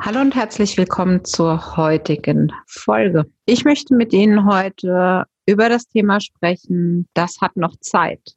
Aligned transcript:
Hallo 0.00 0.20
und 0.20 0.36
herzlich 0.36 0.78
willkommen 0.78 1.24
zur 1.24 1.76
heutigen 1.76 2.52
Folge. 2.66 3.26
Ich 3.46 3.64
möchte 3.64 3.96
mit 3.96 4.12
Ihnen 4.12 4.48
heute 4.48 5.24
über 5.44 5.68
das 5.68 5.88
Thema 5.88 6.20
sprechen, 6.20 7.08
das 7.14 7.40
hat 7.40 7.56
noch 7.56 7.74
Zeit. 7.80 8.36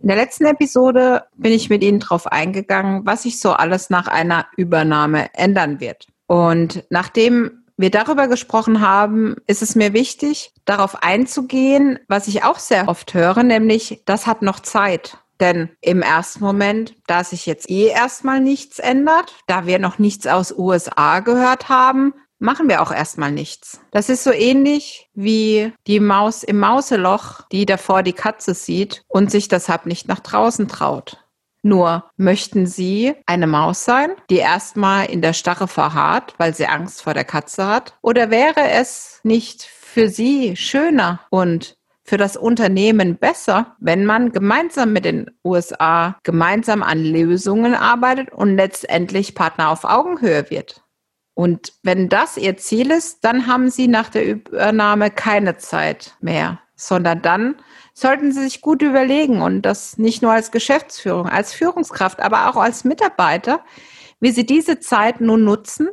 In 0.00 0.08
der 0.08 0.16
letzten 0.16 0.46
Episode 0.46 1.24
bin 1.36 1.52
ich 1.52 1.68
mit 1.68 1.84
Ihnen 1.84 2.00
darauf 2.00 2.26
eingegangen, 2.26 3.04
was 3.04 3.24
sich 3.24 3.40
so 3.40 3.52
alles 3.52 3.90
nach 3.90 4.08
einer 4.08 4.46
Übernahme 4.56 5.28
ändern 5.34 5.80
wird. 5.80 6.06
Und 6.26 6.82
nachdem 6.88 7.62
wir 7.76 7.90
darüber 7.90 8.26
gesprochen 8.26 8.80
haben, 8.80 9.36
ist 9.46 9.60
es 9.60 9.74
mir 9.74 9.92
wichtig, 9.92 10.52
darauf 10.64 11.02
einzugehen, 11.02 11.98
was 12.08 12.26
ich 12.26 12.42
auch 12.42 12.58
sehr 12.58 12.88
oft 12.88 13.12
höre, 13.12 13.42
nämlich, 13.42 14.02
das 14.06 14.26
hat 14.26 14.40
noch 14.40 14.60
Zeit. 14.60 15.18
Denn 15.42 15.70
im 15.80 16.02
ersten 16.02 16.38
Moment, 16.38 16.94
da 17.08 17.24
sich 17.24 17.46
jetzt 17.46 17.68
eh 17.68 17.88
erstmal 17.88 18.38
nichts 18.38 18.78
ändert, 18.78 19.34
da 19.48 19.66
wir 19.66 19.80
noch 19.80 19.98
nichts 19.98 20.28
aus 20.28 20.56
USA 20.56 21.18
gehört 21.18 21.68
haben, 21.68 22.14
machen 22.38 22.68
wir 22.68 22.80
auch 22.80 22.92
erstmal 22.92 23.32
nichts. 23.32 23.80
Das 23.90 24.08
ist 24.08 24.22
so 24.22 24.30
ähnlich 24.30 25.10
wie 25.14 25.72
die 25.88 25.98
Maus 25.98 26.44
im 26.44 26.60
Mauseloch, 26.60 27.42
die 27.50 27.66
davor 27.66 28.04
die 28.04 28.12
Katze 28.12 28.54
sieht 28.54 29.02
und 29.08 29.32
sich 29.32 29.48
deshalb 29.48 29.84
nicht 29.86 30.06
nach 30.06 30.20
draußen 30.20 30.68
traut. 30.68 31.18
Nur 31.64 32.08
möchten 32.16 32.66
Sie 32.66 33.12
eine 33.26 33.48
Maus 33.48 33.84
sein, 33.84 34.12
die 34.30 34.36
erstmal 34.36 35.06
in 35.06 35.22
der 35.22 35.32
Starre 35.32 35.66
verharrt, 35.66 36.34
weil 36.38 36.54
sie 36.54 36.66
Angst 36.66 37.02
vor 37.02 37.14
der 37.14 37.24
Katze 37.24 37.66
hat? 37.66 37.96
Oder 38.00 38.30
wäre 38.30 38.70
es 38.70 39.18
nicht 39.24 39.62
für 39.62 40.08
Sie 40.08 40.56
schöner 40.56 41.20
und 41.30 41.76
für 42.04 42.16
das 42.16 42.36
Unternehmen 42.36 43.16
besser, 43.16 43.76
wenn 43.78 44.04
man 44.04 44.32
gemeinsam 44.32 44.92
mit 44.92 45.04
den 45.04 45.30
USA 45.44 46.16
gemeinsam 46.24 46.82
an 46.82 47.04
Lösungen 47.04 47.74
arbeitet 47.74 48.32
und 48.32 48.56
letztendlich 48.56 49.34
Partner 49.34 49.70
auf 49.70 49.84
Augenhöhe 49.84 50.50
wird. 50.50 50.82
Und 51.34 51.74
wenn 51.82 52.08
das 52.08 52.36
Ihr 52.36 52.56
Ziel 52.56 52.90
ist, 52.90 53.24
dann 53.24 53.46
haben 53.46 53.70
Sie 53.70 53.88
nach 53.88 54.08
der 54.08 54.26
Übernahme 54.26 55.10
keine 55.10 55.56
Zeit 55.56 56.14
mehr, 56.20 56.60
sondern 56.74 57.22
dann 57.22 57.56
sollten 57.94 58.32
Sie 58.32 58.42
sich 58.42 58.60
gut 58.60 58.82
überlegen 58.82 59.40
und 59.40 59.62
das 59.62 59.96
nicht 59.96 60.22
nur 60.22 60.32
als 60.32 60.50
Geschäftsführung, 60.50 61.28
als 61.28 61.54
Führungskraft, 61.54 62.20
aber 62.20 62.50
auch 62.50 62.56
als 62.56 62.84
Mitarbeiter, 62.84 63.64
wie 64.20 64.30
Sie 64.30 64.44
diese 64.44 64.80
Zeit 64.80 65.20
nun 65.20 65.44
nutzen, 65.44 65.88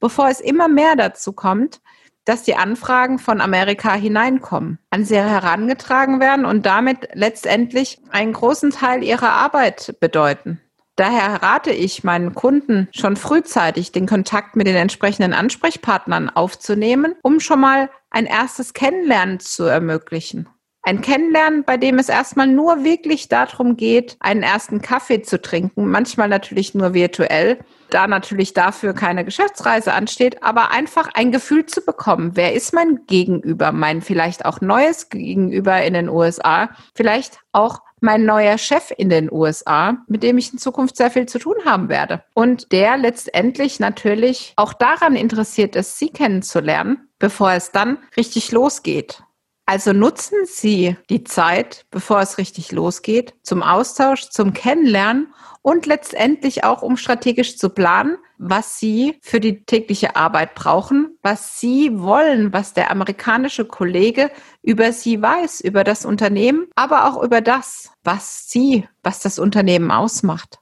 bevor 0.00 0.28
es 0.28 0.40
immer 0.40 0.68
mehr 0.68 0.94
dazu 0.96 1.32
kommt, 1.32 1.80
dass 2.26 2.42
die 2.42 2.56
Anfragen 2.56 3.18
von 3.18 3.40
Amerika 3.40 3.94
hineinkommen, 3.94 4.78
an 4.90 5.06
sie 5.06 5.16
herangetragen 5.16 6.20
werden 6.20 6.44
und 6.44 6.66
damit 6.66 7.08
letztendlich 7.14 7.98
einen 8.10 8.34
großen 8.34 8.72
Teil 8.72 9.02
ihrer 9.02 9.30
Arbeit 9.30 9.96
bedeuten. 10.00 10.60
Daher 10.96 11.42
rate 11.42 11.72
ich 11.72 12.04
meinen 12.04 12.34
Kunden 12.34 12.88
schon 12.90 13.16
frühzeitig 13.16 13.92
den 13.92 14.06
Kontakt 14.06 14.56
mit 14.56 14.66
den 14.66 14.76
entsprechenden 14.76 15.34
Ansprechpartnern 15.34 16.30
aufzunehmen, 16.30 17.14
um 17.22 17.38
schon 17.38 17.60
mal 17.60 17.90
ein 18.10 18.26
erstes 18.26 18.72
Kennenlernen 18.72 19.38
zu 19.38 19.64
ermöglichen. 19.64 20.48
Ein 20.86 21.00
Kennenlernen, 21.00 21.64
bei 21.64 21.78
dem 21.78 21.98
es 21.98 22.08
erstmal 22.08 22.46
nur 22.46 22.84
wirklich 22.84 23.26
darum 23.26 23.76
geht, 23.76 24.16
einen 24.20 24.44
ersten 24.44 24.80
Kaffee 24.80 25.20
zu 25.20 25.42
trinken, 25.42 25.90
manchmal 25.90 26.28
natürlich 26.28 26.76
nur 26.76 26.94
virtuell, 26.94 27.58
da 27.90 28.06
natürlich 28.06 28.54
dafür 28.54 28.92
keine 28.92 29.24
Geschäftsreise 29.24 29.92
ansteht, 29.92 30.44
aber 30.44 30.70
einfach 30.70 31.10
ein 31.14 31.32
Gefühl 31.32 31.66
zu 31.66 31.84
bekommen, 31.84 32.36
wer 32.36 32.54
ist 32.54 32.72
mein 32.72 33.00
Gegenüber, 33.08 33.72
mein 33.72 34.00
vielleicht 34.00 34.44
auch 34.44 34.60
neues 34.60 35.08
Gegenüber 35.08 35.82
in 35.82 35.94
den 35.94 36.08
USA, 36.08 36.70
vielleicht 36.94 37.40
auch 37.50 37.80
mein 38.00 38.24
neuer 38.24 38.56
Chef 38.56 38.92
in 38.96 39.08
den 39.08 39.28
USA, 39.32 39.96
mit 40.06 40.22
dem 40.22 40.38
ich 40.38 40.52
in 40.52 40.60
Zukunft 40.60 40.96
sehr 40.96 41.10
viel 41.10 41.26
zu 41.26 41.40
tun 41.40 41.56
haben 41.64 41.88
werde. 41.88 42.22
Und 42.32 42.70
der 42.70 42.96
letztendlich 42.96 43.80
natürlich 43.80 44.52
auch 44.54 44.72
daran 44.72 45.16
interessiert 45.16 45.74
ist, 45.74 45.98
Sie 45.98 46.10
kennenzulernen, 46.10 47.08
bevor 47.18 47.50
es 47.50 47.72
dann 47.72 47.98
richtig 48.16 48.52
losgeht. 48.52 49.25
Also 49.68 49.92
nutzen 49.92 50.46
Sie 50.46 50.96
die 51.10 51.24
Zeit, 51.24 51.86
bevor 51.90 52.20
es 52.20 52.38
richtig 52.38 52.70
losgeht, 52.70 53.34
zum 53.42 53.64
Austausch, 53.64 54.30
zum 54.30 54.52
Kennenlernen 54.52 55.34
und 55.60 55.86
letztendlich 55.86 56.62
auch, 56.62 56.82
um 56.82 56.96
strategisch 56.96 57.58
zu 57.58 57.70
planen, 57.70 58.16
was 58.38 58.78
Sie 58.78 59.18
für 59.22 59.40
die 59.40 59.64
tägliche 59.64 60.14
Arbeit 60.14 60.54
brauchen, 60.54 61.18
was 61.20 61.58
Sie 61.58 61.98
wollen, 61.98 62.52
was 62.52 62.74
der 62.74 62.92
amerikanische 62.92 63.64
Kollege 63.64 64.30
über 64.62 64.92
Sie 64.92 65.20
weiß, 65.20 65.62
über 65.62 65.82
das 65.82 66.04
Unternehmen, 66.04 66.68
aber 66.76 67.06
auch 67.06 67.20
über 67.20 67.40
das, 67.40 67.90
was 68.04 68.48
Sie, 68.48 68.86
was 69.02 69.18
das 69.18 69.40
Unternehmen 69.40 69.90
ausmacht. 69.90 70.60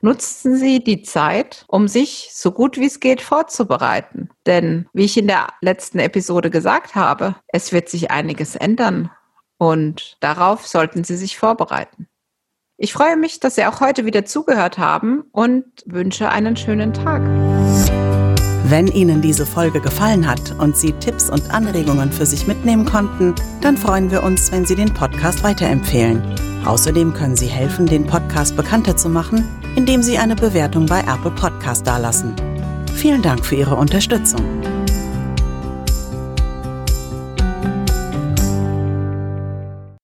Nutzen 0.00 0.54
Sie 0.54 0.84
die 0.84 1.02
Zeit, 1.02 1.64
um 1.66 1.88
sich 1.88 2.28
so 2.32 2.52
gut 2.52 2.76
wie 2.76 2.86
es 2.86 3.00
geht 3.00 3.20
vorzubereiten. 3.20 4.23
Denn, 4.46 4.86
wie 4.92 5.04
ich 5.04 5.16
in 5.16 5.26
der 5.26 5.48
letzten 5.60 5.98
Episode 5.98 6.50
gesagt 6.50 6.94
habe, 6.94 7.36
es 7.48 7.72
wird 7.72 7.88
sich 7.88 8.10
einiges 8.10 8.56
ändern 8.56 9.10
und 9.58 10.16
darauf 10.20 10.66
sollten 10.66 11.04
Sie 11.04 11.16
sich 11.16 11.38
vorbereiten. 11.38 12.08
Ich 12.76 12.92
freue 12.92 13.16
mich, 13.16 13.40
dass 13.40 13.54
Sie 13.54 13.64
auch 13.64 13.80
heute 13.80 14.04
wieder 14.04 14.24
zugehört 14.24 14.78
haben 14.78 15.24
und 15.32 15.64
wünsche 15.86 16.28
einen 16.28 16.56
schönen 16.56 16.92
Tag. 16.92 17.22
Wenn 18.66 18.88
Ihnen 18.88 19.22
diese 19.22 19.46
Folge 19.46 19.80
gefallen 19.80 20.28
hat 20.28 20.52
und 20.58 20.76
Sie 20.76 20.92
Tipps 20.92 21.30
und 21.30 21.50
Anregungen 21.50 22.12
für 22.12 22.26
sich 22.26 22.46
mitnehmen 22.46 22.84
konnten, 22.84 23.34
dann 23.60 23.76
freuen 23.76 24.10
wir 24.10 24.22
uns, 24.22 24.50
wenn 24.50 24.66
Sie 24.66 24.74
den 24.74 24.92
Podcast 24.92 25.44
weiterempfehlen. 25.44 26.22
Außerdem 26.66 27.14
können 27.14 27.36
Sie 27.36 27.46
helfen, 27.46 27.86
den 27.86 28.06
Podcast 28.06 28.56
bekannter 28.56 28.96
zu 28.96 29.08
machen 29.08 29.44
indem 29.76 30.02
Sie 30.02 30.18
eine 30.18 30.36
Bewertung 30.36 30.86
bei 30.86 31.00
Apple 31.00 31.32
Podcast 31.32 31.86
dalassen. 31.86 32.34
Vielen 33.04 33.20
Dank 33.20 33.44
für 33.44 33.54
Ihre 33.54 33.76
Unterstützung. 33.76 34.40